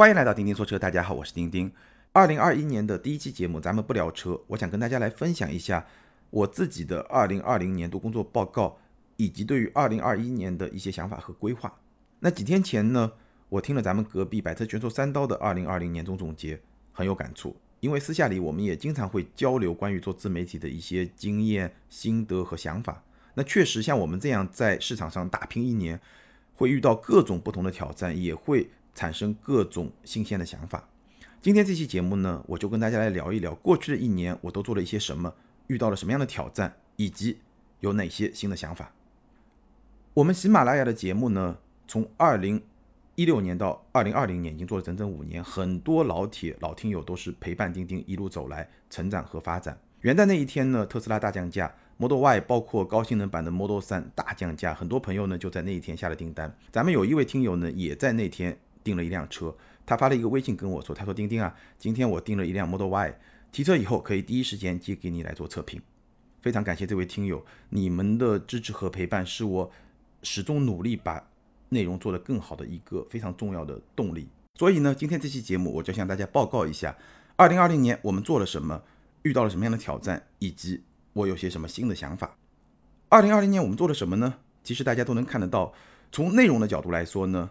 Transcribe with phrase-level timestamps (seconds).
[0.00, 1.70] 欢迎来到钉钉说车，大家好，我是钉钉。
[2.12, 5.86] 二零二一年的第一期节目，咱们不聊车，我想跟大家来分享一下
[6.30, 8.78] 我自己的二零二零年度工作报告，
[9.18, 11.78] 以及对于二零二一年的一些想法和规划。
[12.20, 13.12] 那几天前呢，
[13.50, 16.58] 我听了咱们隔壁百车全说三刀的二零二零年终总结，
[16.92, 17.54] 很有感触。
[17.80, 23.04] 因为私下里我们也经常会交流关于做自媒体的一些经验、心得和想法。
[23.34, 26.00] 那确实像我们这样在市场上打拼一年，
[26.54, 30.88] 会遇到各种不同的挑战，也会产生各种新鲜的想法。
[31.42, 35.32] 今天这期节目呢，我就跟大家来聊一聊过去的一年我都做了一些什么，
[35.68, 37.38] 遇到了什么样的挑战，以及
[37.80, 38.92] 有哪些新的想法。
[40.12, 41.56] 我们喜马拉雅的节目呢，
[41.88, 42.62] 从二零
[43.14, 49.78] 一六年到二零二零年，已经做了整整五年，很多老铁老听友都是陪伴钉钉一路走来，成长和发展。
[50.00, 56.54] 元旦那一天呢，特斯拉大降价，Model Y 包括高性能版的 Model 3大降价，很多朋友呢就在那一天下了订单。
[56.72, 63.18] 咱们有一位听友呢，也在那天订了一辆车，他发了一个微信跟我说，他说丁丁啊，今天我订了一辆 Model Y，
[63.52, 65.80] 提车以后可以第一时间接给你来做测评。
[66.40, 69.70] 非常感谢这位听友，你们的支持和陪伴是我
[70.22, 71.24] 始终努力把。
[71.72, 74.28] 内容做得更好的一个非常重要的动力。
[74.56, 76.96] 所以呢，今天这期节目我就向大家报告一下，
[77.36, 78.82] 二零二零年我们做了什么，
[79.22, 82.36] 遇到了什么样的挑战，以及我有些什么新的想法。
[83.08, 84.34] 二零二零年我们做了什么呢？
[84.64, 85.72] 其实大家都能看得到，
[86.10, 87.48] 从内容的角度来说呢，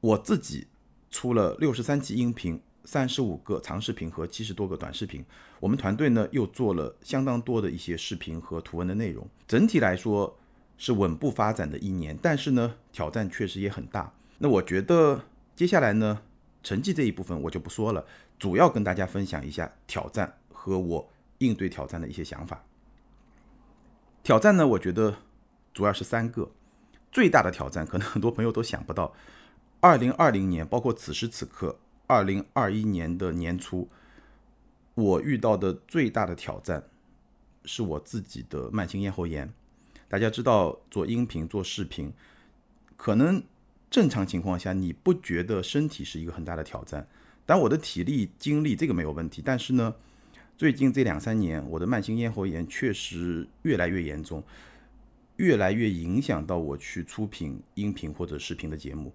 [0.00, 0.66] 我自己
[1.10, 5.24] 出了六十三期音频、三十五个长视频和七十多个短视频。
[5.60, 9.28] 我们团队呢又做了相当多的一些视频和图文的内容。
[9.46, 10.36] 整体来说。
[10.82, 14.14] 是稳步发展的一年，但是呢，挑战确实也很大。
[14.38, 16.22] 那我觉得接下来呢，
[16.62, 18.06] 成绩这一部分我就不说了，
[18.38, 22.64] 主要跟大家分享一下挑战和我应对挑战的一些想法。
[24.22, 25.18] 挑战呢，我觉得
[25.74, 26.50] 主要是三个，
[27.12, 29.12] 最大的挑战可能很多朋友都想不到，
[29.82, 33.88] 二零二零年，包括此时此刻，二零二一年的年初，
[34.94, 36.84] 我遇到的最大的挑战
[37.64, 39.50] 是我自己的慢性咽喉炎。
[40.06, 42.12] 大家知道做音频、做视频，
[42.98, 43.42] 可能
[43.90, 47.08] 正常情况下你不觉得身体是一个很大的挑战。
[47.46, 49.40] 但我的体力、精力这个没有问题。
[49.42, 49.94] 但是呢，
[50.58, 54.44] 最近这两三年，我的慢性咽喉炎确实越来越严重，
[55.36, 59.10] 越来越影响到我去出品音频或者视频的节目。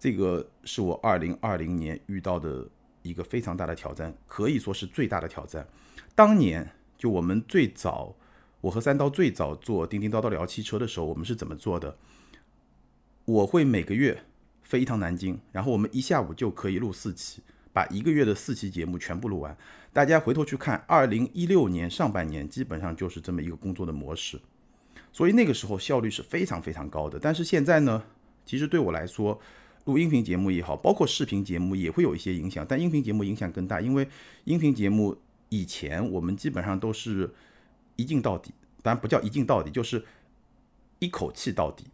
[0.00, 2.66] 这个是我二零二零年遇到的
[3.02, 5.68] 一个非常大的挑战，可以说是最大的挑战。
[6.14, 6.68] 当年
[6.98, 8.16] 就我们最早。
[8.62, 11.96] 我和三刀最早做叮叮叨叨聊汽车的时候，我们是怎么做的？
[13.24, 14.24] 我会每个月
[14.62, 19.56] 飞一趟南京，然后我们一下午就可以录四期，把一个月的四期节目全部录完。
[19.94, 24.38] 大家回头去看，二零一六年上半年基本上就是这么一个工作的模式，
[25.10, 27.18] 所以那个时候效率是非常非常高的。
[27.18, 28.02] 但是现在呢，
[28.44, 29.40] 其实对我来说，
[29.84, 34.08] 录音频节目也好，包括视频节目也会有一些影响，但音频节目影响更大，因为
[34.44, 35.16] 音频节目
[35.48, 37.30] 以前我们基本上都是。
[37.96, 38.50] 一镜到底，
[38.82, 40.02] 当然不叫一镜到底，就是
[41.00, 41.84] 一口气到底，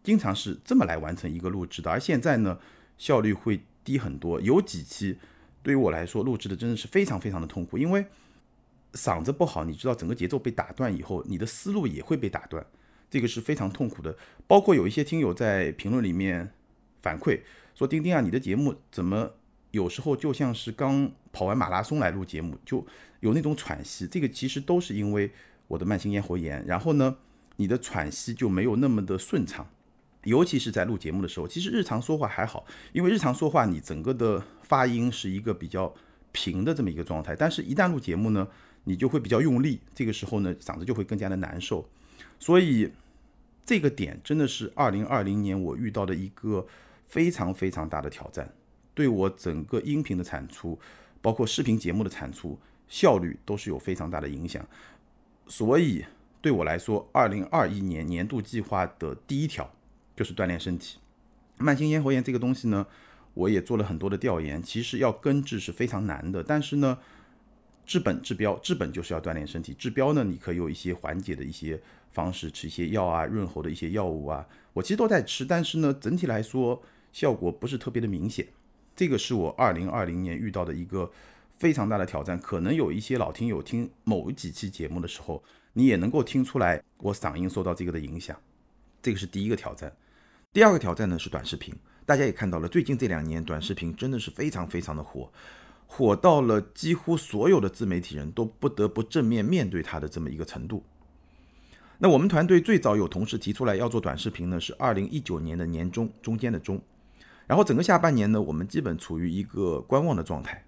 [0.00, 1.90] 经常是这么来完成一个录制的。
[1.90, 2.60] 而现在呢，
[2.96, 4.40] 效率会低很多。
[4.40, 5.18] 有几期
[5.64, 8.06] 对于我来说录制的真的是非常非常的痛苦，因为
[8.92, 12.64] 嗓子不好，你知道整个节奏被打断以后，你的思路也会被打断，
[13.10, 14.16] 这个是非常痛苦的。
[14.46, 16.52] 包括有一些听友在评论里面
[17.02, 17.40] 反馈
[17.74, 19.32] 说：“丁丁啊，你的节目怎么
[19.70, 22.86] 有时候就像是刚跑完马拉松来录节目，就
[23.20, 25.30] 有那种喘息？”这个其实都是因为。
[25.68, 27.16] 我的慢性咽喉炎，然后呢，
[27.56, 29.68] 你的喘息就没有那么的顺畅，
[30.22, 31.48] 尤其是在录节目的时候。
[31.48, 35.92] 其实日常说话还好，因为日常说话你整个的发音是一个比较
[36.30, 38.46] 平的这么一个状态，但是一旦录节目呢，
[38.84, 41.88] 你就会比较用力，这个时候呢，嗓子就会更加的难受。
[42.38, 42.92] 所以
[43.64, 46.64] 这个点真的是二零二零年我遇到的一个
[47.06, 48.52] 非常非常大的挑战，
[48.94, 50.78] 对我整个音频的产出，
[51.22, 52.58] 包括视频节目的产出
[52.88, 54.66] 效率都是有非常大的影响。
[55.46, 56.04] 所以
[56.40, 59.72] 对我来说，二零二一年年度计划的第一条
[60.14, 60.98] 就是锻炼身体。
[61.58, 62.86] 慢性咽喉炎这个东西呢，
[63.34, 66.42] 我也做了很多的调研，其实要根治是非常难的。
[66.42, 66.98] 但是呢，
[67.86, 69.72] 治本治标，治本就是要锻炼身体。
[69.74, 71.80] 治标呢，你可以有一些缓解的一些
[72.12, 75.44] 方式，吃一些药啊，润喉的一些药物啊，我其实都在吃。
[75.44, 76.82] 但是呢，整体来说
[77.16, 78.46] 效果不是特别的明显。
[78.94, 81.10] 这个是我二零二零年遇到的一个。
[81.58, 85.42] 非常大的挑战，可能有一些老听友听某几期节目的时候，
[85.72, 88.38] 你也能够听出来我嗓音受到这个的影响。
[89.00, 89.90] 这个是第一个挑战。
[90.52, 91.74] 第二个挑战呢是短视频，
[92.04, 95.32] 大家也看到了，最近这两年短视频真的是非常非常的火，
[95.86, 100.84] 火到了几乎所有的自媒体人都不得不正面面对它的这么一个程度。
[101.96, 106.78] 那我们团队最早有同事提出来要做短视频呢，是二零一九年的年中中间的中。
[107.46, 110.64] 然后整个下半年呢，我们基本处于一个观望的状态。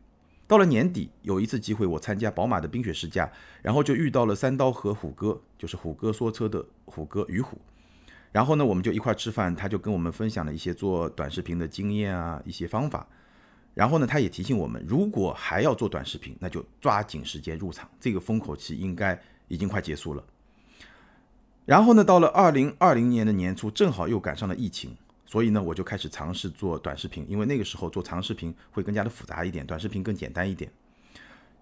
[0.47, 3.31] 到了年底，有一次机会，我参加宝马的冰雪试驾，
[3.61, 7.59] 然后就遇到了三刀和虎哥，就是虎哥说车的虎哥于虎。
[8.33, 13.07] 然后呢，我们就一块吃饭，他就跟我们分享了一些做短视频的经验啊，一些方法。
[13.75, 20.25] 然后呢，他也提醒我们，如果还要做短视频，那就抓紧时间入场，这个风口期应该已经快结束了。
[21.67, 24.97] 然后呢，到了二零二零年的年初，正好又赶上了疫情。
[25.31, 30.73] 所以呢，我就开始尝试做短视频，因为那个时候做长视频会更加的复杂一点，短视频更简单一点。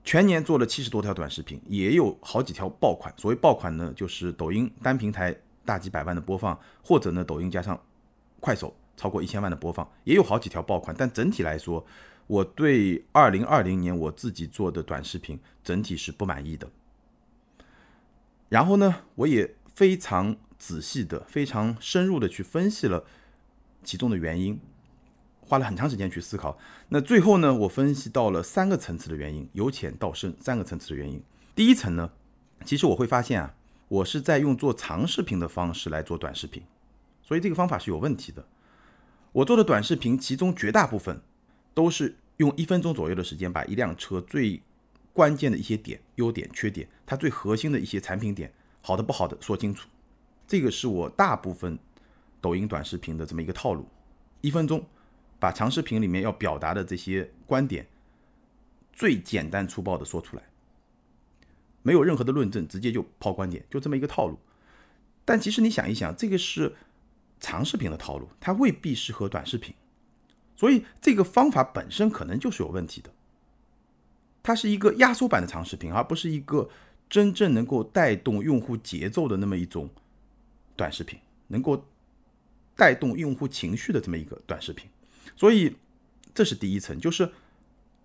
[0.04, 3.12] 全年做了七十多条短视频，也有好几条爆款。
[3.16, 7.76] 所谓爆款呢，就是抖音单平台大几百万的播放，或者呢，抖音加上
[8.38, 10.94] 快手超过一千万的播放，也有好几条爆款。
[10.96, 11.84] 但整体来说，
[12.28, 16.70] 我对二零二零年我自己做的短视频整体是不满意的。
[18.48, 23.02] 然后呢，我也非常仔细的、非常深入的去分析了。
[23.86, 24.58] 其中的原因，
[25.40, 26.58] 花了很长时间去思考。
[26.88, 31.22] 那最后呢，我分析到了三个层次的原因，由浅到深，三个层次的原因。
[31.54, 32.10] 第一层呢，
[32.64, 33.54] 其实我会发现啊，
[33.86, 36.64] 我是在用做长视频的方式来做短视频，
[37.22, 38.44] 所以这个方法是有问题的。
[39.30, 41.22] 我做的短视频，其中绝大部分
[41.72, 44.60] 都是用一分钟左右的时间，把一辆车最
[45.12, 48.52] 关键的一些点、优点、缺点，它最核心的一些产品点，
[48.82, 49.88] 好的不好的说清楚。
[50.48, 51.78] 这个是我大部分。
[52.40, 53.88] 抖音短视频的这么一个套路，
[54.40, 54.84] 一分钟
[55.38, 57.86] 把长视频里面要表达的这些观点
[58.92, 60.42] 最简单粗暴的说出来，
[61.82, 64.38] 没有任何的论证，直接就抛观点，就这么一个套路。
[65.24, 66.74] 但其实你想一想，这个是
[67.40, 69.74] 长视频的套路，它未必适合短视频，
[70.54, 73.10] 所以这个方法本身可能就是有问题的。
[74.42, 76.70] 它是一个压缩版的长视频，而不是一个
[77.10, 79.90] 真正能够带动用户节奏的那么一种
[80.76, 81.18] 短视频，
[81.48, 81.84] 能够。
[82.76, 84.88] 带动用户情绪的这么一个短视频，
[85.34, 85.76] 所以
[86.34, 87.32] 这是第一层，就是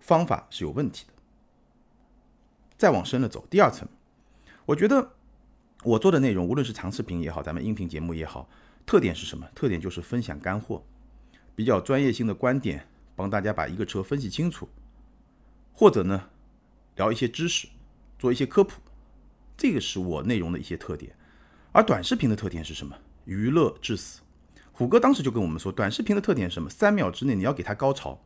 [0.00, 1.12] 方法是有问题的。
[2.78, 3.86] 再往深了走，第二层，
[4.64, 5.12] 我觉得
[5.84, 8.48] 我做的内容，无论是长视频也好，咱们音频节目也好，
[8.86, 9.46] 特点是什么？
[9.54, 10.82] 特点就是分享干货，
[11.54, 14.68] 比较专业性的观点，帮大家把一个车分析清楚，
[15.72, 16.30] 或者呢
[16.96, 17.68] 聊一些知识，
[18.18, 18.80] 做一些科普，
[19.54, 21.14] 这个是我内容的一些特点。
[21.72, 22.96] 而短视频的特点是什么？
[23.26, 24.21] 娱乐至死。
[24.82, 26.68] 虎哥当时就跟我们说，短视频的特点是什么？
[26.68, 28.20] 三秒之内你要给他高潮，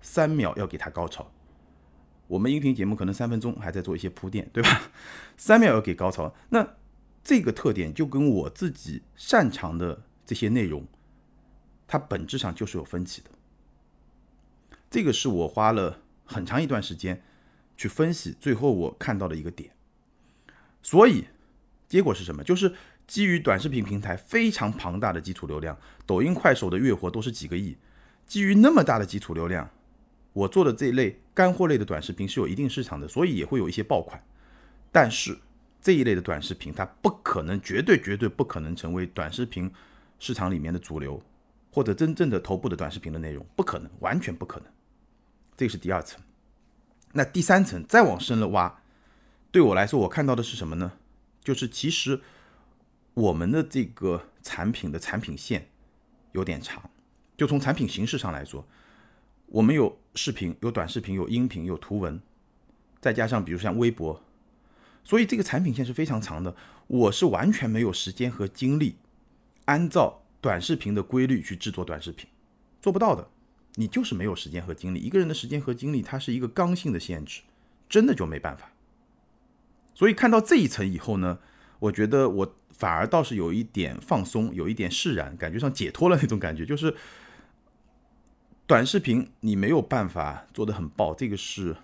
[0.00, 1.30] 三秒要给他高潮。
[2.26, 4.90] 我们音频节目可能三分钟还在做一些铺垫，对吧？
[5.36, 6.66] 三秒要给高潮，那
[7.22, 10.86] 这个特点就跟我自己擅长的这些内容，
[11.86, 13.30] 它本质上就是有分歧的。
[14.90, 17.22] 这个是我花了很长一段时间
[17.76, 19.72] 去分析，最后我看到的一个点。
[20.82, 21.26] 所以
[21.86, 22.42] 结果是什么？
[22.42, 22.74] 就是。
[23.06, 27.76] 基于短视频平台非常庞大的基础流量，抖音、快手的月活都是几个亿。
[28.26, 29.68] 基于那么大的基础流量，
[30.32, 34.24] 我做的这一类干货类的短视频是有一定市场的，所以也会有一些爆款。
[34.90, 35.36] 但是
[35.82, 39.70] 这一类的短视频，它不可能，绝对绝对不可能成为短视频
[40.18, 41.22] 市场里面的主流，
[41.70, 44.68] 或者真正的头部的短视频的内容，不可能，完全不可能。
[45.58, 46.22] 这是第二层。
[47.12, 48.80] 那第三层再往深了挖，
[49.52, 50.92] 对我来说，我看到的是什么呢？
[51.42, 52.22] 就是其实。
[53.14, 55.68] 我们的这个产品的产品线
[56.32, 56.90] 有点长，
[57.36, 58.66] 就从产品形式上来说，
[59.46, 62.20] 我们有视频、有短视频、有音频、有图文，
[63.00, 64.20] 再加上比如像微博，
[65.04, 66.56] 所以这个产品线是非常长的。
[66.88, 68.96] 我是完全没有时间和精力
[69.66, 72.28] 按照短视频的规律去制作短视频，
[72.82, 73.28] 做不到的。
[73.76, 77.42] 你就是没有时间和精力，一个人的时间和精力，它是一个刚性的限制，
[77.88, 78.72] 真的就没办法。
[79.94, 81.38] 所以看到这一层以后呢，
[81.78, 82.56] 我觉得我。
[82.76, 86.66] 反而倒是有一点放松，有一点释然，感觉上解脱了那种感觉。
[86.66, 86.92] 就是
[88.66, 91.76] 短视频你没有办法做的很爆，这个是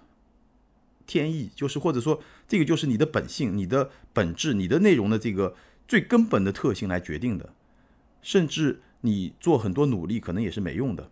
[1.07, 5.55] 天意，就是或者说这个就是你的本性、你的本质、你的内容的这个
[5.87, 7.55] 最根本的特性来决定的。
[8.21, 11.09] 甚至你做很多努力可能也是没用的。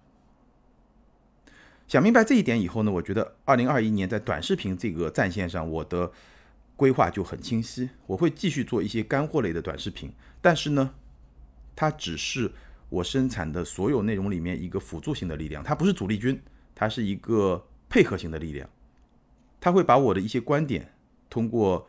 [1.87, 6.11] 想明白这一点以后呢，我觉得二零二一年在短视频这个战线上，我的。
[6.79, 10.95] 规划就很清晰，我会继续做一些干货类的短视频，但是呢，
[11.75, 12.53] 它只是
[12.89, 16.41] 我生产的所有内容里面一个辅助性的力量，它不是主力军，
[16.77, 18.71] 它是一个配合型的力量，
[19.61, 20.95] 它会把我的一些观点
[21.29, 21.89] 通过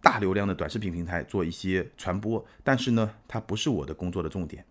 [0.00, 4.64] 大流量的短视频平台做一些传播，但是呢，它不是我的工作的重点，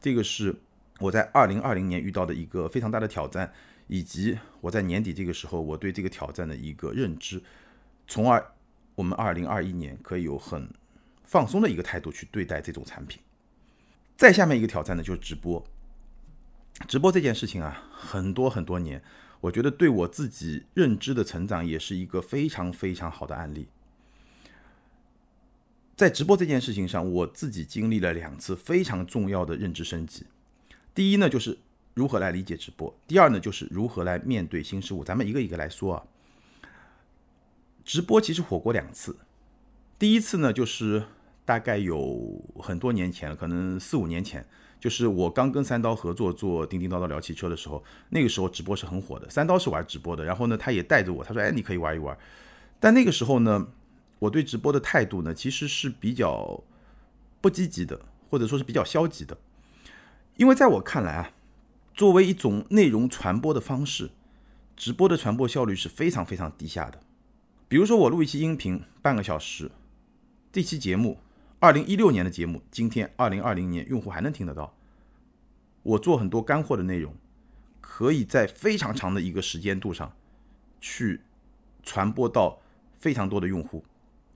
[0.00, 0.56] 这个是
[1.00, 3.52] 我在二零二零年遇到的一个非常大的挑战。
[3.86, 7.42] 以及我在年底这个时候，我对这个挑战的一个认知，
[8.06, 8.52] 从而
[8.94, 10.68] 我们二零二一年可以有很
[11.24, 13.20] 放松的一个态度去对待这种产品。
[14.16, 15.64] 再下面一个挑战呢，就是直播。
[16.88, 19.02] 直播这件事情啊，很多很多年，
[19.40, 23.68] 我觉得对我自己认知的成长也是一个非常非常好的案例。
[25.94, 30.26] 在直播这件事情上，我自己经历了两次非常重要的认知升级。
[30.94, 31.58] 第一呢，就是
[31.94, 35.04] 如何来理解直播；第二呢，就是如何来面对新事物。
[35.04, 36.02] 咱们一个一个来说啊。
[37.84, 39.16] 直播其实火过两次，
[39.98, 41.02] 第一次呢，就是
[41.44, 44.46] 大概有很多年前，可能四五年前，
[44.78, 49.28] 就是我刚跟三刀合作做叮叮叨叨聊汽车的时候，那个时候直播是很火的。
[49.28, 52.16] 三刀是玩直播的，然后呢，他也带着我，他说：“哎，你可以玩一玩。”
[52.78, 53.66] 但那个时候呢，
[54.20, 56.62] 我对直播的态度呢，其实是比较
[57.40, 59.36] 不积极的，或者说是比较消极的，
[60.36, 61.32] 因为在我看来啊，
[61.94, 64.10] 作为一种内容传播的方式，
[64.76, 67.00] 直播的传播效率是非常非常低下的。
[67.68, 69.70] 比如说，我录一期音频半个小时，
[70.50, 71.18] 这期节目，
[71.58, 74.74] 二零一六年的节目，今天二零二零年用户还能听得到。
[75.82, 77.14] 我做很多干货的内容，
[77.80, 80.12] 可以在非常长的一个时间度上，
[80.80, 81.22] 去
[81.82, 82.60] 传播到
[82.94, 83.84] 非常多的用户。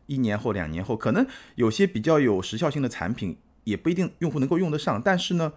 [0.07, 5.01] 一年后、两年后，可能有些比较有时效性的产品，也不一定用户能够用得上。
[5.03, 5.53] 但是呢，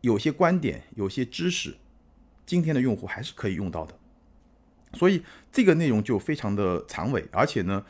[0.00, 1.76] 有些观点、有些知识，
[2.46, 3.94] 今天的用户还是可以用到的。
[4.94, 7.84] 所以这个内容就非常的长尾，而且呢，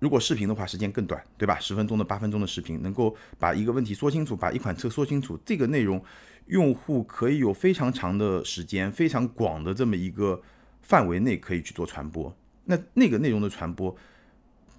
[0.00, 1.58] 如果视频的话，时间更短，对吧？
[1.60, 6.02] 十分钟的、八分钟的视频，能够把一个问题说清楚，把一款车说清楚，这个内容
[6.46, 10.42] 用户可以有非常长的时间、非常广的这么一个
[10.82, 12.34] 范围内可以去做传播。
[12.64, 13.94] 那那个内容的传播，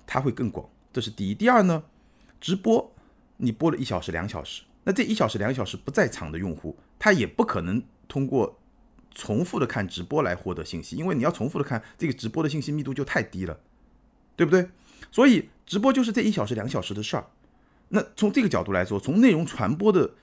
[0.06, 1.34] 它会更广，这是第一。
[1.34, 1.84] 第二呢，
[2.42, 2.94] 直播
[3.38, 8.58] 你播了一小时、两小时，那这一小时、两个小时不在场的用户，他也不可能通过。
[9.18, 13.58] 重复的看直播来获得信息，因为你要重复的看这个直播的信息密度就太低了，
[14.36, 14.68] 对不对？
[15.10, 17.26] 所以直播就是这一小时、两小时的事儿。
[17.88, 20.16] 那从这个角度来说，从内容传播的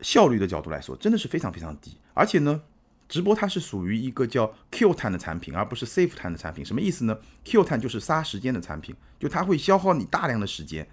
[0.00, 1.96] 效率的角度来说，真的是非常非常低。
[2.14, 2.62] 而且呢，
[3.08, 6.64] 直播它是属于一个叫 Q 碳的产品，而不是 Safe time 的产品。
[6.64, 10.88] 什么意思呢？Q 碳就是杀时间的产品，就它会消耗你大量的时间。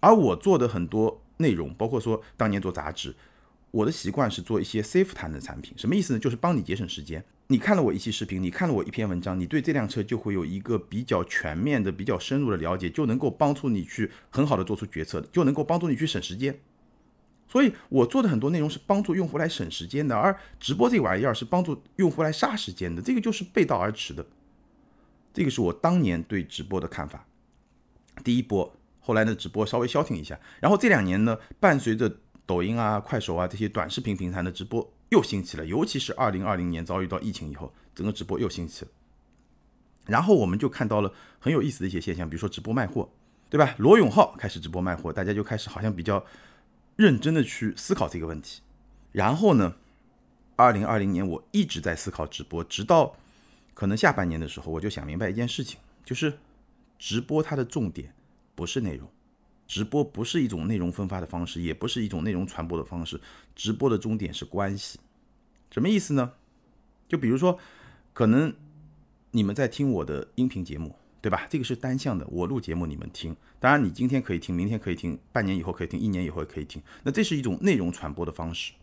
[0.00, 3.14] 而我做的很多内容，包括说当年做杂志。
[3.72, 6.18] 我的习惯是做一些 safety 的产品，什么意思呢？
[6.18, 7.24] 就是帮你节省时间。
[7.46, 16.58] 你看了我一期视频，你看了我一篇文章，你对这辆车就会有一个比较全面的、比较深入的了解，就能够帮助你去很好的做出决策，就能够帮助你去省时间。
[17.48, 24.26] 所以我做的很多内容是帮助用户来省时间的，而直播这玩意儿是帮助用户来杀时间的，这个就是背道而驰的。
[25.32, 27.26] 这个是我当年对直播的看法。
[28.22, 28.72] 第一波，
[29.10, 32.08] 后来呢，直播稍微消停一下，然后这两年呢，伴随着。
[32.46, 38.90] 抖音啊、快手啊这些短视频平台的直播又兴起了，尤其是二零二零年遭遇到疫情以后，整个直播又兴起了。
[40.06, 43.08] 然后我们就看到了很有意思的一些现象，比如说直播卖货，
[43.48, 43.76] 对吧？
[43.78, 46.26] 罗永浩开始直播卖货，大家就开始好像比较
[46.96, 48.62] 认真的去思考这个问题。
[49.12, 49.76] 然后呢，
[50.56, 53.14] 二零二零年我一直在思考直播，直到
[53.74, 56.36] 可能下半年的时候，我就想明白一件事情，就是
[56.98, 58.12] 直播它的重点
[58.60, 59.08] 不是内容。
[59.66, 63.18] 直播不是一种内容分发的方式，也不是一种内容传播的方式。
[63.56, 65.00] 直播的终点是关系，
[65.70, 66.32] 什么意思呢？
[67.08, 67.58] 就比如说，
[68.12, 68.52] 可能
[69.30, 71.46] 你们在听我的音频节目，对吧？
[71.48, 73.34] 这个是单向的，我录节目你们听。
[73.58, 76.82] 当然，你今天可以听，明天可以听，半年以后可以听，一年以后也可以听。
[77.02, 78.74] 那这是一种内容传播的方式，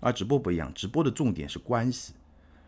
[0.00, 2.14] 而直播不一样，直播的重点是关系。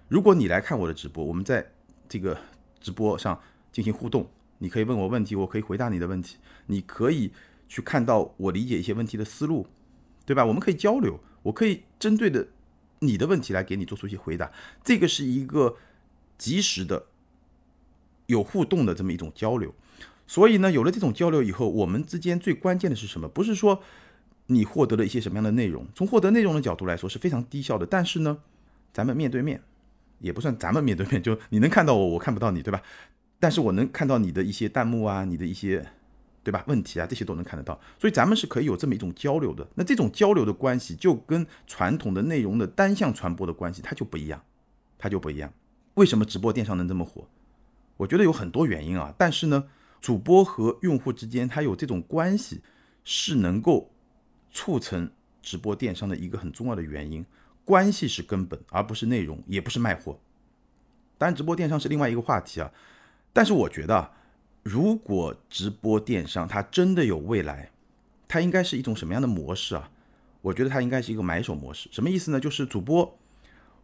[0.08, 1.72] 如果你来看我的直播，我们在
[2.06, 2.38] 这个
[2.78, 3.40] 直播上
[3.72, 6.36] 进行互动，你可以问我问题，我可以回答你的问题，
[6.66, 7.32] 你可以。
[7.70, 9.66] 去看到我理解一些问题的思路，
[10.24, 10.42] 对吧？
[10.46, 12.48] 我们可以交流，我可以针对的
[13.00, 14.50] 你的问题来给你做出一些回答。
[14.82, 15.76] 这个是一个
[16.38, 17.04] 及时的、
[18.24, 19.74] 有互动的这么一种交流。
[20.26, 23.28] 所以呢，有了这种交流以后，我们之间最关键的是什么？
[23.28, 23.82] 不是说
[24.46, 27.84] 你获得了一些什么样的内容，从获得内容的角度来说是非常低效的。
[27.84, 28.38] 但是呢，
[28.94, 29.60] 咱们面对面
[30.20, 32.80] 也不算咱们面对面，就你能看到我，我看不到你，对吧？
[33.38, 35.87] 但是我能看到你的一些弹幕啊，你的一些。
[36.45, 36.64] 对吧？
[36.66, 39.68] 问题啊，这些都能看得到，所以咱们是可以有这么一种交流的。
[39.75, 44.42] 那这种交流的关系，就跟传统的内容的单向传播的关系，它就不一样，
[44.97, 45.52] 它就不一样。
[45.95, 47.28] 为什么直播电商能这么火？
[47.99, 49.14] 我觉得有很多原因啊。
[49.18, 49.68] 但是呢，
[50.00, 52.62] 主播和用户之间，它有这种关系，
[53.04, 53.90] 是能够
[54.50, 55.11] 促成
[55.42, 57.26] 直播电商的一个很重要的原因。
[57.62, 60.18] 关系是根本，而不是内容，也不是卖货。
[61.18, 62.71] 当然，直播电商是另外一个话题啊。
[63.32, 64.12] 但是我觉得。
[64.64, 67.70] 如果直播电商它真的有未来，
[68.26, 69.90] 它应该是一种什么样的模式啊？
[70.42, 71.88] 我觉得它应该是一个买手模式。
[71.90, 72.38] 什么意思呢？
[72.38, 73.18] 就是主播，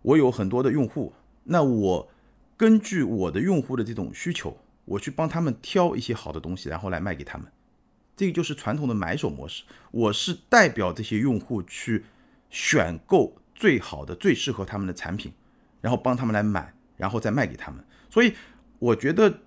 [0.03, 2.11] 我有很多的用户，那我
[2.59, 7.47] 根据我的用户的这种需求，我去帮他们挑一些好的东西，然后来卖给他们。
[8.15, 9.65] 这个就是传统的买手模式。
[9.91, 12.05] 我是代表这些用户去
[12.51, 15.33] 选购最好的、最适合他们的产品，
[15.81, 17.83] 然后帮他们来买，然后再卖给他们。
[18.11, 18.35] 所以
[18.85, 19.41] 我觉得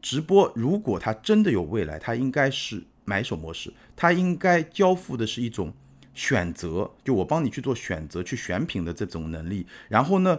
[0.00, 5.74] 直播如果它真的有未来，它应该是买手模式，它应该交付的是一种
[6.14, 9.66] 选择，就我帮你去做选择、去选品的这种能力。
[9.88, 10.38] 然后呢，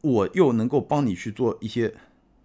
[0.00, 1.94] 我又能够帮你去做一些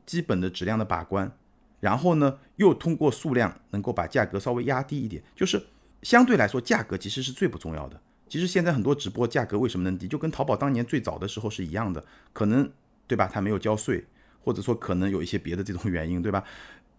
[0.06, 1.32] 基本的质量的把关。
[1.80, 5.62] 然后呢，又通过数量能够把价格稍微压低一点，就是
[6.02, 8.02] 相对来说，价格其实是最不重要的。
[8.28, 12.04] 其实现在很多直播价格为什么能低，就跟淘宝当年最早的时候是一样的，
[12.34, 12.70] 可能
[13.08, 13.30] 对吧？
[13.32, 14.04] 它没有交税，
[14.46, 16.44] 或者说可能有一些别的这种原因，对吧？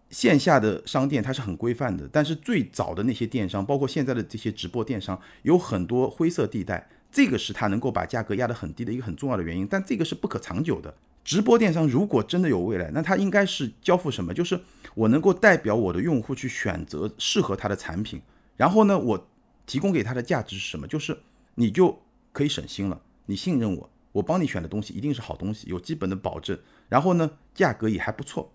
[0.09, 10.93] 线下的商店它是很规范的，但是最早的那些电商，包括现在的这些直播电商，有很多灰色地带，这个是它能够把价格压得很低的一个很重要的原因，但这个是不可长久的。
[11.23, 14.33] 直播电商如果真的有未来，那它应该是交付什么？
[14.33, 14.57] 就是
[14.95, 18.21] 我能够代表我的用户去选择适合他的产品，
[18.55, 19.27] 然后呢，我
[19.65, 20.87] 提供给他的价值是什么？
[20.87, 21.17] 就是
[21.55, 22.01] 你就
[22.31, 26.57] 可以省心了，你信任我，我帮你选的东西一定是好东西，有基本的保证，
[26.89, 28.51] 然后呢，价格也还不错。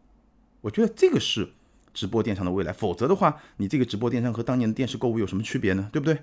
[0.60, 1.52] 我觉得这个是
[1.92, 5.88] 直播电商的未来，否则的话，你这个直播电商和当年的电视购物有什么区别呢？
[5.92, 6.18] 对不对？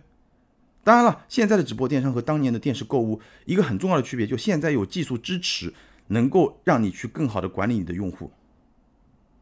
[0.84, 5.74] 当然了，现在的直播电商和当年的电视购物一个很重要的区别，就现在有技术支持。
[6.12, 8.32] 能够让你去更好的管理你的用户，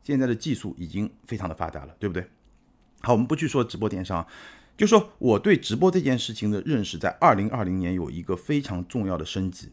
[0.04, 2.28] 现在的技术已经非常的发达了，对不对？
[3.00, 4.28] 好，我们不去说直播电商，
[4.76, 9.70] 就说我对直播这件事情的认识，在二零二零年有一个非常重要的升级。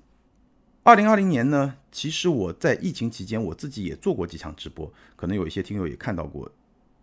[0.86, 6.52] 二零二零年呢，其实我在疫情期间，我自己也做过几场直播，可能有一些听友也看到过，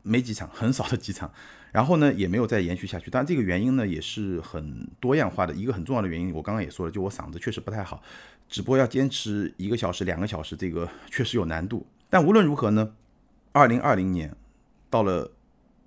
[0.03, 1.33] 没几场，很少的几场，
[1.73, 3.09] 然后呢，也没有再延续下去。
[3.09, 8.03] 但这个原因呢，也是很多样化的，一个很重要的原因，我刚刚也说了，就我嗓子确实不太好。
[8.47, 11.83] 直播要坚持一个小时、两个小时，这个 确实有难度。
[12.07, 12.93] 但无论如何呢，
[13.51, 14.35] 二零二零年
[14.91, 15.31] 到了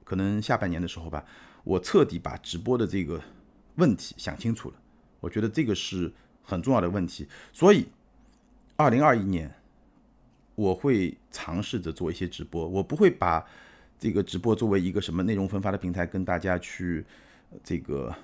[0.03, 1.25] 可能下半年的时候吧，
[1.63, 3.23] 我彻底把直播的这个
[3.77, 4.75] 问题想清楚了。
[5.21, 6.13] 我觉得这个是
[6.45, 7.89] 很重要的问题，所以
[8.77, 9.53] 二零二一年
[10.55, 12.69] 我会尝试着做一些直播。
[12.69, 13.45] 我不会把
[13.99, 17.05] 这个直播作为一个什么内容分发的平台，跟大家去
[17.65, 18.15] 这个。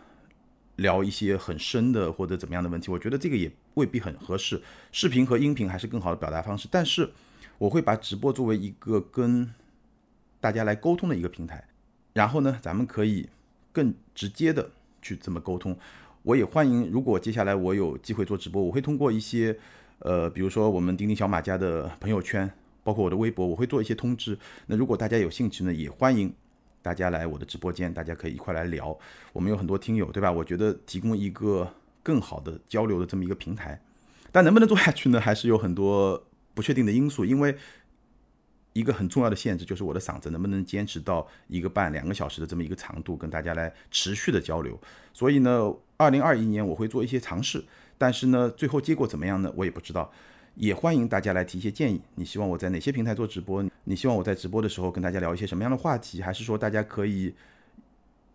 [0.77, 4.63] 聊一些很深的或者怎么样的问题，我觉得这个也未必很合适。
[4.91, 7.11] 视频和音频还是更好的表达方式，但是
[7.59, 9.53] 我会把直播作为一个跟
[10.41, 11.63] 大家来沟通的一个平台，
[12.15, 13.29] 然后呢，咱们可以
[13.73, 14.71] 更直接的
[15.03, 15.77] 去这么沟通。
[16.23, 19.57] 我也欢迎，如果接下来我有机会做直播，我会通过一些
[20.01, 22.51] 呃，比如说我们钉钉小马家的朋友圈，
[22.83, 24.39] 包括我的微博，我会做一些通知。
[24.67, 26.33] 那如果大家有兴趣呢，也欢迎。
[26.83, 28.99] 大家来我的直播间，大家可以一块来聊。
[29.35, 30.33] 我们有很多听友，对吧？
[30.33, 31.71] 我觉得提供一个
[32.03, 33.79] 更好的交流的这么一个平台，
[34.33, 35.21] 但能不能做下去呢？
[35.21, 37.23] 还是有很多不确定的因素。
[37.23, 37.55] 因为
[38.73, 44.81] 一个很重要的限制就是我的嗓子能不能坚持到一个半两个小时的这么一个长度，跟大家来持续的交流。
[45.13, 47.63] 所以呢，二零二一年我会做一些尝试，
[47.99, 49.53] 但是呢，最后结果怎么样呢？
[49.55, 50.11] 我也不知道。
[50.55, 52.01] 也欢迎大家来提一些建议。
[52.15, 53.63] 你希望我在哪些平台做直播？
[53.85, 56.23] 你希望我在直播的时候跟大家聊一些什么样的话题？
[56.23, 57.35] 还是说大家可以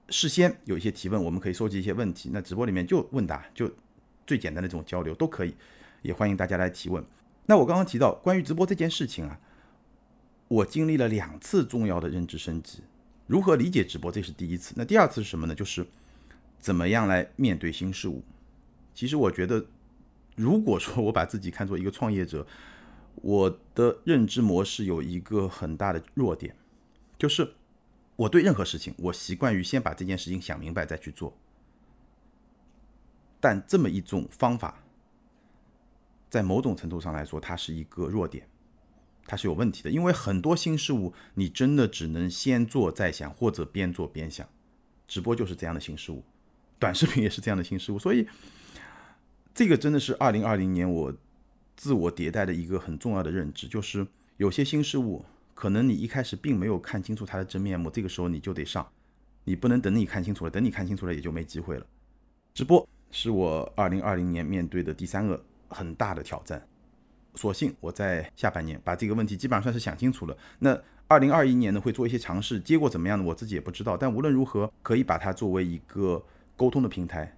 [0.09, 2.29] 事先有一些提问，我们可以收集一些问题？
[2.31, 3.67] 那直播里面就问答，就
[4.27, 5.55] 最简单的这种交流都可以。
[6.03, 7.03] 也欢迎大家来提问。
[7.47, 9.39] 那我刚刚提到关于直播这件事情啊，
[10.47, 12.83] 我经历了两次重要的认知升级。
[13.25, 14.75] 如何理解直播，这是第一次。
[14.77, 15.55] 那第二次是什么呢？
[15.55, 15.83] 就是
[16.59, 18.23] 怎么样来面对新事物。
[18.93, 19.65] 其实我觉得。
[20.37, 22.45] 如果说我把自己看作一个创业者，
[23.15, 26.53] 我的认知模式有一个很大的弱点，
[27.17, 27.53] 就是
[28.17, 31.37] 我对任何事情，我习惯于先把这件事情想明白再去做。
[33.39, 34.83] 但这么一种方法，
[36.29, 38.45] 在某种程度上来说，它是一个弱点，
[39.25, 39.89] 它是有问题的。
[39.89, 44.45] 因为很多新事物，你真的只能先做再想，或者边做边想。
[45.07, 46.25] 直播就是这样的新事物，
[46.85, 48.27] 短视频也是这样的新事物，所以。
[49.57, 51.13] 这个真的是二零二零年我
[51.77, 58.85] 自我迭代的一个很重要的认知，就是有些新事物，可能你一开始并没有看清楚它的真面目，这个时候你就得上，
[59.45, 61.85] 你不能等你看清楚了，等你看清楚了也就没机会了。
[62.53, 66.67] 直播是我二零二零年面对的第三个很大的挑战，
[67.35, 70.37] 所幸我在下半年把这个问题基本上算是想清楚了。
[70.59, 73.23] 那二零二一年呢会做一些尝试，结果怎么样呢？
[73.23, 73.95] 我自己也不知道。
[73.95, 76.21] 但无论如何，可以把它作为一个
[76.55, 77.35] 沟通的平台，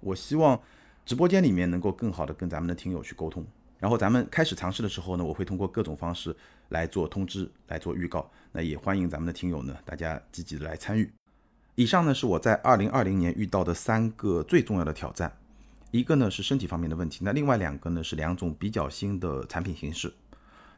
[0.00, 0.60] 我希望。
[1.04, 3.46] 直播间里面能够更好的跟咱们的听友去沟通，
[3.78, 6.34] 然后咱们开始尝试的时候呢，我会通过各种方式
[6.70, 8.28] 来做通知，来做预告。
[8.50, 11.08] 那也欢迎咱们的听友呢，大家积极的来参与。
[11.76, 15.32] 以上呢是我在二零二零年遇到的三个最重要的挑战，
[15.92, 20.12] 一个呢是身体方面的问题，那另外两个呢是两种比较新的产品形式。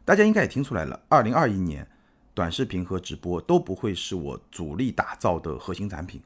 [0.04, 1.88] 大家应该也听出来了，二零二一年
[2.34, 6.20] 短视频和直播都不会是我主力打造的核心产品。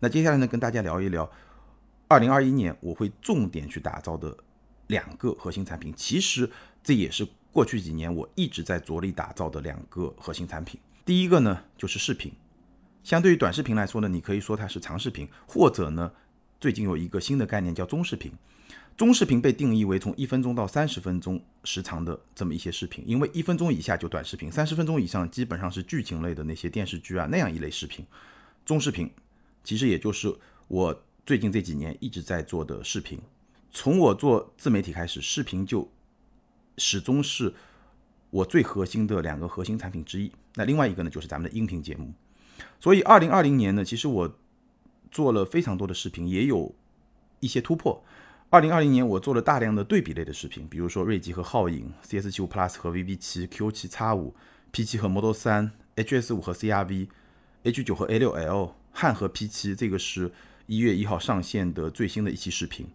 [0.00, 1.30] 那接下来呢，跟大家聊一聊。
[2.08, 4.36] 二零二一年我会重点去打造的
[4.88, 6.50] 两个核心产品，其实
[6.82, 10.80] 这也是过去几年我一直在着力打造的两个核心产品。
[11.04, 12.32] 第一个呢就是视频，
[13.04, 16.10] 相对于短视频来说呢，你可以说它是长视频，或者呢
[16.58, 18.32] 最近有一个新的概念叫中视频。
[18.96, 28.04] 中视频被定义为从一分钟到三十分钟时长的这么一些视频，因为一分钟以下就短视频，三十分钟以上基本上是剧情类的那些电视剧啊那样一类视频。
[28.66, 29.10] 中视频
[29.64, 30.34] 其实也就是
[30.68, 31.02] 我。
[31.26, 33.20] 最近这几年一直在做的视频，
[33.70, 35.88] 从我做自媒体开始，视频就
[36.76, 37.54] 始终是
[38.30, 40.32] 我最核心的两个核心产品之一。
[40.56, 42.12] 那另外一个呢，就是咱们的音频节目。
[42.80, 44.38] 所以，二零二零年呢，其实我
[45.12, 46.74] 做了非常多的视频，也有
[47.38, 48.02] 一些突破。
[48.48, 54.34] 二零二零年，我做了大量的对比类的视频，比如说锐际和皓影，CS 七五 Plus 和 VV 七，Q 七 X 五
[54.72, 60.32] ，P 七和 Model 三，HS 五和 CRV，H 九和 A 六 L，汉和 P 七，这个是。
[60.66, 62.86] 一月一号上线的最新的一期视频，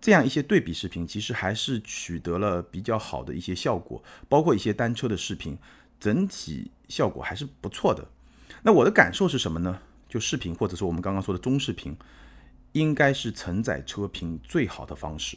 [0.00, 5.58] 这样一些对比视频，其实还是取得了比较好的一些效果，包括一些单车的视频，
[6.00, 8.08] 整体效果还是不错的。
[8.62, 9.82] 那我的感受是什么呢？
[10.08, 11.94] 就视频或者说我们刚刚说的中视频，
[12.72, 15.36] 应该是承载车评最好的方式，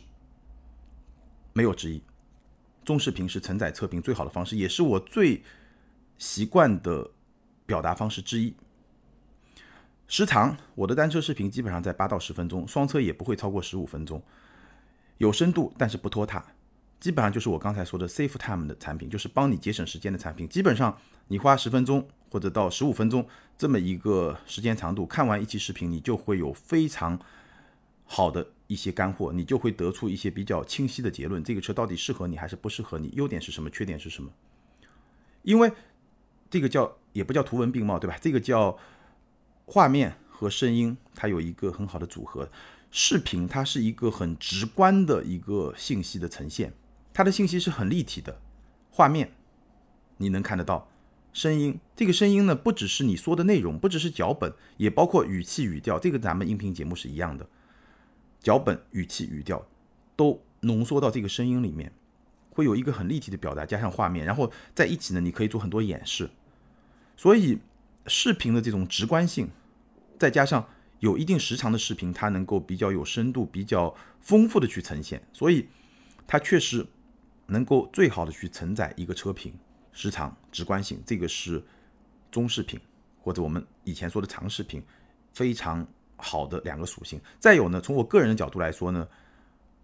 [1.51, 2.01] 没有之一。
[2.85, 5.43] 中视频是承载车评最好的方式，也是我最
[6.17, 7.11] 习惯的
[7.65, 8.55] 表达方式之一。
[10.15, 14.21] 时长，我的单车视频基本上在八到十分钟，双车也不会超过十五分钟，
[15.17, 16.45] 有深度但是不拖沓，
[16.99, 20.47] 基本上就是我刚才说的 Safe Time 的产品，就是帮你节省时间的产品。
[20.47, 20.95] 基本上
[21.29, 27.19] 你花十分钟或者到十五分钟这么一个时间长度，看完一期视频，你就会有非常
[28.05, 34.29] 好的一些干货，你就会得出一些比较清晰的结论，这个车到底适合你还是不适合你，优点是什么，缺点是什么？
[35.41, 35.73] 因为
[36.51, 38.15] 这个叫也不叫图文并茂，对吧？
[38.21, 38.77] 这个叫。
[39.65, 42.49] 画面和声音，它有一个很好的组合。
[42.91, 46.73] 视频它是一个很直观的一个信息的呈现，
[47.11, 48.39] 它的信息是很立体的。
[48.91, 49.31] 画面
[50.17, 50.87] 你能看得到，
[51.31, 55.97] 声音这个声音呢，不只是你说的内容，不只是脚本，也包括语气语调。
[55.97, 57.47] 这个咱们音频节目是一样的，
[58.39, 59.65] 脚本、语气、语调
[60.15, 61.91] 都浓缩到这个声音里面，
[62.51, 66.29] 会有一个很立体的表达，加上画面，然后在一起呢，你可以做很多演示。
[67.17, 67.57] 所以。
[68.05, 69.49] 视频的这种直观性，
[70.19, 70.67] 再加上
[70.99, 75.67] 有一定时长的视频，它能够比较有深度、比较丰富的去呈现，所以
[76.27, 76.85] 它确实
[77.47, 79.53] 能够最好的去承载一个车评。
[79.93, 81.63] 时长、直观性，这个是
[82.31, 82.79] 中视频
[83.21, 84.83] 或者我们以前说的长视频
[85.33, 85.87] 非常
[86.17, 87.21] 好的两个属性。
[87.39, 89.07] 再有呢，从我个人的角度来说呢，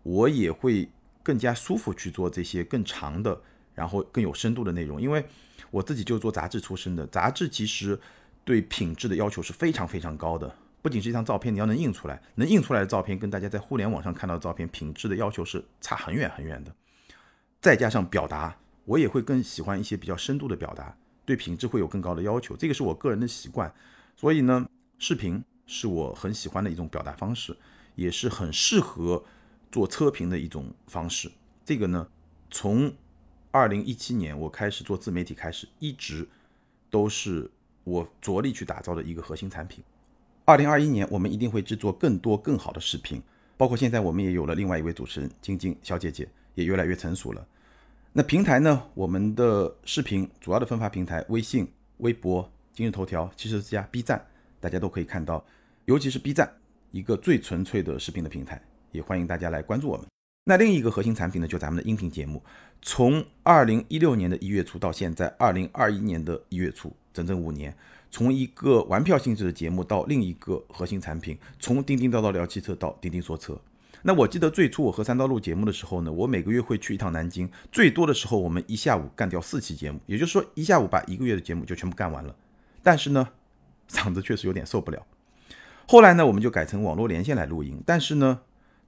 [0.04, 0.90] 我也会
[1.24, 3.42] 更加舒服去做这些更长的，
[3.74, 5.26] 然后更有深度的内容，因为。
[5.72, 8.00] 我自己就做杂志出身的，杂志其实
[8.44, 10.56] 对品质的要求是非常非常高的。
[10.82, 16.74] 不仅是一张照片，你要能印出来，能印出来的照片跟大家在互联网上看到的照片品质的要求是差很远很远的。
[17.62, 22.56] 再加上表达，我也会更喜欢一些比较深度的表达，对品质会有更高的要求。
[22.56, 23.72] 这个是我个人的习惯，
[24.16, 24.66] 所以呢，
[24.98, 27.56] 视频是我很喜欢的一种表达方式，
[27.96, 29.22] 也是很适合
[29.70, 31.30] 做测评的一种方式。
[31.66, 32.08] 这个呢，
[32.50, 32.92] 从
[33.52, 36.28] 二零一七年，我开始做自媒体，开始一直
[36.90, 37.50] 都是
[37.84, 39.84] 我着力去打造的一个核心产品。
[40.46, 43.22] 二零二一年，我们一定会制作更多更好的视频，
[43.58, 47.48] 包括现在我们也有了另外一位主持人晶晶小姐姐，也越来越成熟了。
[48.14, 48.84] 那平台呢？
[48.94, 54.24] 我们的视频主要的分发平台，微信、微博、今日头条、汽车之家、B 站，
[54.60, 55.44] 大家都可以看到，
[55.86, 56.52] 尤其是 B 站，
[56.92, 60.06] 一个最纯粹的视频的平台，也欢迎大家来关注我们。
[60.46, 62.42] 那另一个核心产品呢，就咱们的音频节目。
[62.82, 67.76] 从二零一六年的一月初到现在二零二一年的一月初，整整五年，
[68.10, 73.60] 从一个玩票性质的节目到另一个核心产品，从叮叮叨叨聊汽车到叮叮说车。
[74.02, 82.34] 那我记得最初我和三刀录节目的时候呢，我每个月会去一趟南京，最多的时候我们一下午干掉四期节目，也就是说一下午把一个月的节目就全部干完了。
[82.82, 83.28] 但是呢，
[83.90, 85.06] 嗓子确实有点受不了。
[85.86, 88.40] 后来呢，我们就改成网络连线来录音，但是呢。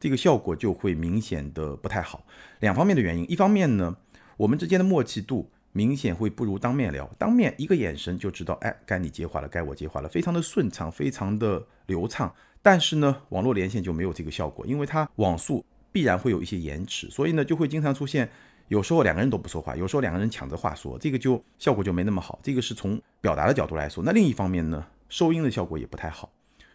[0.01, 2.25] 这个效果就会明显的不太好，
[2.59, 3.29] 两方面的原因。
[3.29, 3.95] 一方面呢，
[4.35, 12.33] 我们之间的默契度明显会不如当面聊，当面一个眼神就知道，哎，该你接话了，该我接话了，非常的顺畅，非常的流畅。
[12.63, 18.27] 但是呢，网络连线就没有这个效果，因为它网速必然会有一些延迟，所以呢，就会经常出现，
[18.69, 22.39] 有时候两个人都不说话，有时候两个人抢着话说，这个就效果就没那么好。
[22.41, 24.03] 这个是从表达的角度来说。
[24.03, 26.27] 那另一方面呢，收音的效果也不太好。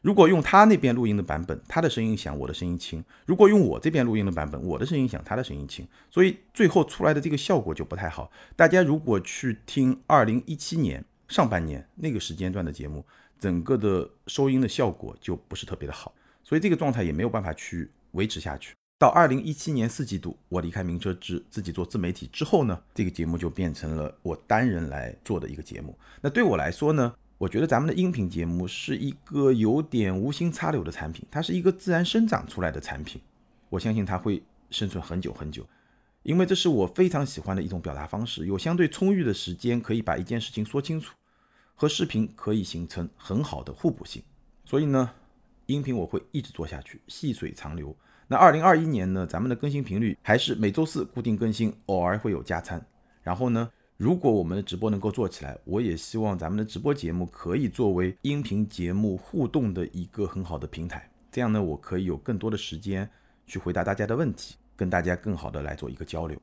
[0.07, 8.31] 如果用他那边录音的版本，他的声音响，我的声音轻；如果用我这边录音的版本，我的声音响，他的声音轻，所以最后出来的这个效果就不太好。
[8.55, 13.05] 大家如果去听二零一七年上半年那个时间段的节目，
[13.41, 16.15] 整个的收音的效果就不是特别的好。
[16.45, 18.77] 所以这个状态也没有办法去维持下去。
[19.01, 25.99] 到二零一七年四季度，我离开名车志自己做自媒体之后呢，这个节目就变成了我单人来做的一个节目。
[26.21, 33.21] 那对我来说呢，我觉得咱们的音频节目是一个有点无心插柳的产品，它是一个自然生长出来的产品。
[33.69, 35.67] 我相信它会生存很久很久，
[36.23, 41.15] 因为这是我非常喜欢的一种表达方式，有相对充裕的时间可以把一件事情说清楚，
[41.75, 44.23] 和视频可以形成很好的互补性。
[44.65, 45.11] 所以呢，
[45.67, 47.95] 音频我会一直做下去，细水长流。
[48.29, 52.83] 那二零二一年呢，咱们的更新频率还是每周四固定更新，偶尔会有加餐。
[53.23, 61.09] 然后呢，如果我们的直播能够做起来，我也希望咱们的直播节目可以作为音频节目互动的一个很好的平台。
[61.33, 63.09] 这样呢，我可以有更多的时间
[63.47, 66.39] 去回答大家的问题，跟大家更好的来做一个交流。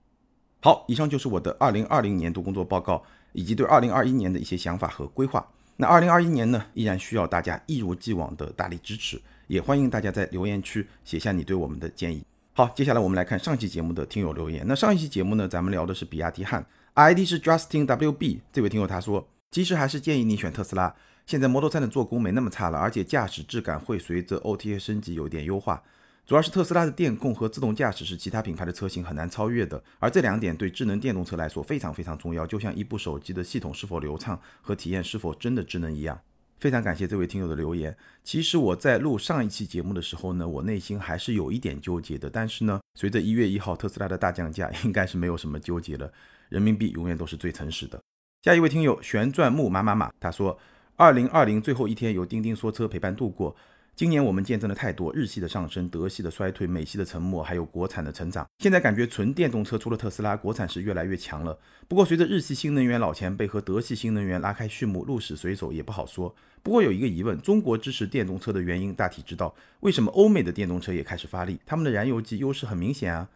[0.61, 5.47] 好，以上就是我的二零二零年度工作报告，以及对二零二一年的一些想法和规划。
[5.77, 9.21] 那二零二一年呢，依然需要大家一如既往的大力支持。
[9.45, 12.23] 也欢迎大家在留言区写下你对我们的建议。
[12.53, 14.63] 好，接下来我们来看上期节目的听友留言。
[14.67, 20.95] 那上一期节目呢，咱们聊的是比亚迪汉，ID 是 Justin WB 这位听友他说，其实还是建议你选特斯拉。
[21.25, 25.81] 现在 Model 3的做工没那么差了，而且驾驶质感会随着 OTA 升级有一点优化。
[26.25, 36.19] 主要是特斯拉的电控和自动驾驶是其他品牌的车型很难超越的，而这两点对智能电动车来说非常非常重要，就像一部手机的系统是否流畅和体验是否真的智能一样。
[36.59, 37.93] 非常感谢这位听友的留言。
[38.23, 42.29] 其实我在录上一期节目的时候呢，我内心还是有一点纠结的。
[42.29, 46.09] 但是呢，随着一月一号特斯拉的大降价，应该是没有什么纠结了。
[46.53, 47.99] 人民币永远都是最诚实的。
[48.43, 50.55] 下一位听友旋转木马马马，他说：
[50.95, 53.55] 二零二零最后一天由钉钉说车陪伴度过。
[53.95, 58.45] 今年我们见证了太多日系的上升、德系的衰退、美系的沉默，还有国产的成长。
[58.59, 61.57] 现在感觉纯电动车除了特斯拉，国产是越来越强了。
[61.87, 66.35] 不过随着日系新能源老前辈和德系新能源拉开序幕，鹿死谁手也不好说。
[66.61, 71.59] 不过有一个疑问：中国支持电动车的原因大体知道，为什么欧美的电动车也开始发力？
[71.65, 73.27] 他们的燃油机优势很明显啊。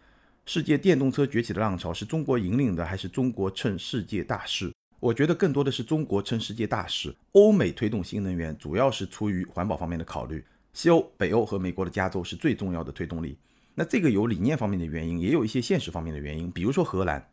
[0.50, 4.72] 世界电动车崛起的浪潮是中国引领的，还是中国趁世界大势？
[5.02, 10.42] 我觉得更多的是中国趁世界大势，欧美推动新能源主要是出于环保方面的考虑。
[10.72, 13.38] 西欧、北欧和美国的加州是最重要的推动力。
[13.76, 16.50] 那这个有理念方面的原因，也有一些现实方面的原因。
[16.50, 17.30] 比如说荷兰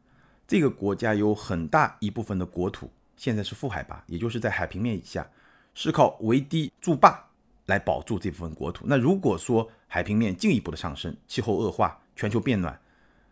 [0.49, 5.25] 这个国家有很大一部分的国土现在是负海拔，也就是在海平面以下，
[5.73, 7.25] 是靠围堤筑坝
[7.67, 8.85] 来保住这部分国土。
[8.89, 12.77] 那如果说海平面进一步的上升，气候恶化，全球变暖，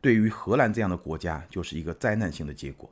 [0.03, 2.91] 对于荷兰这样的国家就是一个灾难性的结果。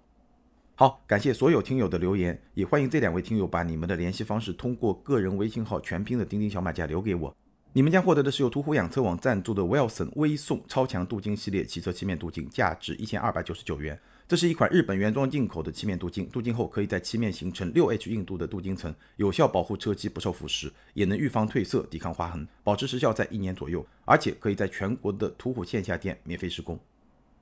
[0.77, 7.37] 好，感谢所有听友的留言，也欢迎这两位听友把你们的联系方式通过个人微信号全拼的钉钉小马甲留给我。
[7.73, 13.99] 你们将获得的是由途虎养车网赞助的 Wilson 微送超强镀金系列汽车漆面镀金，价值一千二百九十九元。
[14.29, 26.79] 这是一款日本原装进口的漆面镀金，镀金后可以在漆面形成六 H 硬度的镀金层，有效保护车漆不受腐蚀，也能预防褪色、抵抗划痕，保持时效在一年左右，而且可以在全国的途虎线下店免费施工。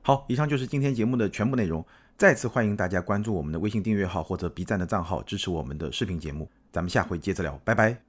[0.02, 1.84] 好，以上就是今天节目的全部内容。
[2.16, 6.48] 再次欢迎大家关注我们的微信订阅号或者 B 站的账号，支持我们的视频节目。
[6.72, 8.07] 咱们下回接着聊，拜拜。